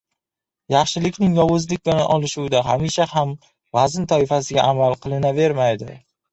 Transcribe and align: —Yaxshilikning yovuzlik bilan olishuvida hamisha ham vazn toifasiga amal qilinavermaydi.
—Yaxshilikning 0.75 1.35
yovuzlik 1.39 1.83
bilan 1.89 2.01
olishuvida 2.15 2.63
hamisha 2.71 3.07
ham 3.13 3.37
vazn 3.81 4.11
toifasiga 4.15 4.67
amal 4.75 5.01
qilinavermaydi. 5.07 6.03